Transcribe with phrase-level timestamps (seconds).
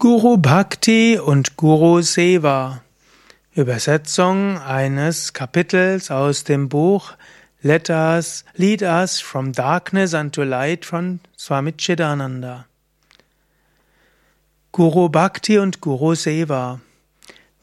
[0.00, 2.82] Guru Bhakti und Guru Seva.
[3.52, 7.14] Übersetzung eines Kapitels aus dem Buch
[7.62, 12.66] Let Us, Lead Us from Darkness unto Light von Swami Chidananda.
[14.70, 16.80] Guru Bhakti und Guru Seva.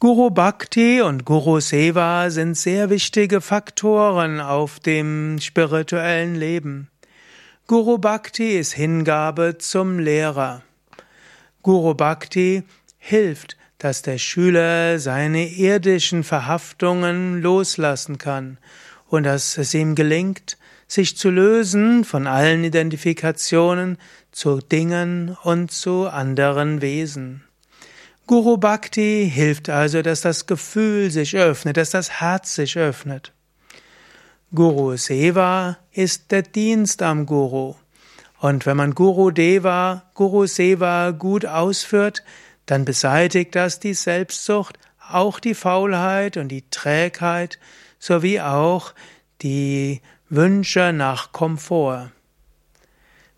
[0.01, 6.89] Guru Bhakti und Guru Seva sind sehr wichtige Faktoren auf dem spirituellen Leben.
[7.67, 10.63] Guru Bhakti ist Hingabe zum Lehrer.
[11.65, 12.61] Guru Bhakti
[12.99, 18.59] hilft, dass der Schüler seine irdischen Verhaftungen loslassen kann
[19.07, 23.97] und dass es ihm gelingt, sich zu lösen von allen Identifikationen
[24.31, 27.43] zu Dingen und zu anderen Wesen.
[28.27, 33.33] Guru Bhakti hilft also, dass das Gefühl sich öffnet, dass das Herz sich öffnet.
[34.53, 37.73] Guru Seva ist der Dienst am Guru.
[38.39, 42.23] Und wenn man Guru Deva, Guru Seva gut ausführt,
[42.65, 44.77] dann beseitigt das die Selbstsucht,
[45.09, 47.59] auch die Faulheit und die Trägheit,
[47.99, 48.93] sowie auch
[49.41, 52.11] die Wünsche nach Komfort.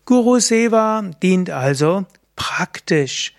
[0.04, 3.34] Guru Seva dient also praktisch,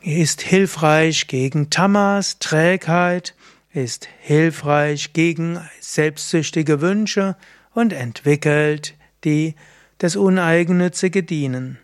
[0.00, 3.34] ist hilfreich gegen Tamas, Trägheit,
[3.72, 7.36] ist hilfreich gegen selbstsüchtige Wünsche
[7.74, 9.54] und entwickelt die
[9.98, 11.78] das uneigennützige Dienen.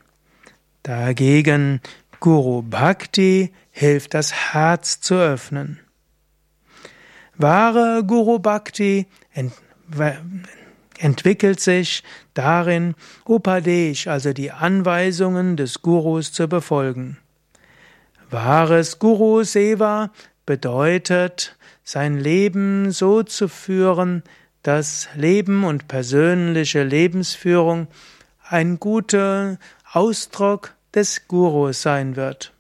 [0.83, 1.81] Dagegen
[2.21, 5.81] Guru Bhakti hilft das Herz zu öffnen.
[7.37, 9.53] Wahre Guru Bhakti ent
[10.99, 12.95] entwickelt sich darin,
[13.27, 17.19] Upadesh, also die Anweisungen des Gurus zu befolgen.
[18.31, 20.13] Wahres Guru Seva
[20.47, 24.23] bedeutet, sein Leben so zu führen,
[24.63, 27.89] dass Leben und persönliche Lebensführung
[28.49, 29.59] ein guter
[29.93, 32.53] Ausdruck des Gurus sein wird.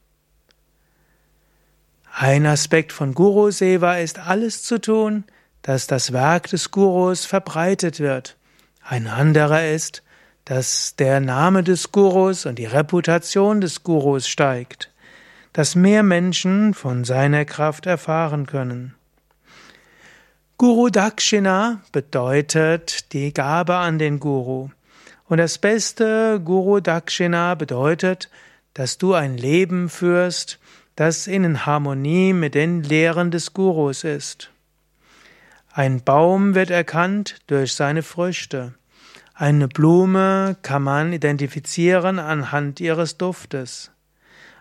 [2.14, 5.24] Ein Aspekt von Guru Seva ist alles zu tun,
[5.62, 8.36] dass das Werk des Gurus verbreitet wird.
[8.82, 10.02] Ein anderer ist,
[10.44, 14.90] dass der Name des Gurus und die Reputation des Gurus steigt,
[15.52, 18.94] dass mehr Menschen von seiner Kraft erfahren können.
[20.62, 24.68] Guru Dakshina bedeutet die Gabe an den Guru.
[25.24, 28.30] Und das beste Guru Dakshina bedeutet,
[28.72, 30.60] dass du ein Leben führst,
[30.94, 34.52] das in Harmonie mit den Lehren des Gurus ist.
[35.72, 38.72] Ein Baum wird erkannt durch seine Früchte.
[39.34, 43.90] Eine Blume kann man identifizieren anhand ihres Duftes.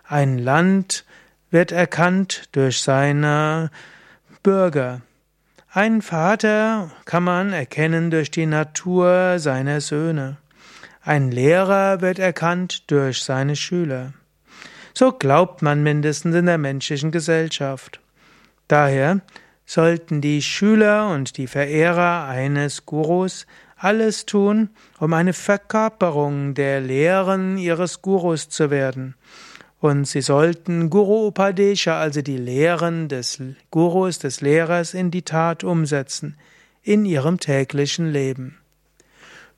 [0.02, 1.04] Ein Land
[1.52, 3.70] wird erkannt durch seine
[4.42, 5.00] Bürger.
[5.74, 10.36] Ein Vater kann man erkennen durch die Natur seiner Söhne.
[11.00, 14.12] Ein Lehrer wird erkannt durch seine Schüler.
[14.92, 18.00] So glaubt man mindestens in der menschlichen Gesellschaft.
[18.68, 19.22] Daher
[19.64, 23.46] sollten die Schüler und die Verehrer eines Gurus
[23.78, 24.68] alles tun,
[24.98, 29.14] um eine Verkörperung der Lehren ihres Gurus zu werden
[29.82, 35.64] und sie sollten Guru Upadesha, also die Lehren des Gurus, des Lehrers, in die Tat
[35.64, 36.36] umsetzen,
[36.84, 38.58] in ihrem täglichen Leben.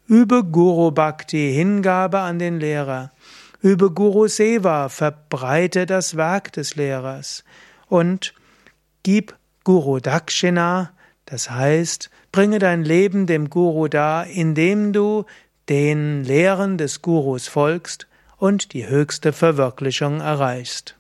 [0.09, 3.13] Übe Guru Bhakti, Hingabe an den Lehrer.
[3.61, 7.45] Übe Guru Seva, verbreite das Werk des Lehrers.
[7.89, 8.33] Und
[9.03, 10.93] gib Guru Dakshina,
[11.27, 15.27] das heißt, bringe dein Leben dem Guru dar, indem du
[15.69, 20.97] den Lehren des Gurus folgst und die höchste Verwirklichung erreichst.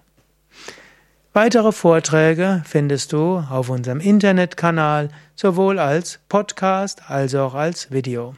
[1.33, 8.35] Weitere Vorträge findest du auf unserem Internetkanal sowohl als Podcast als auch als Video.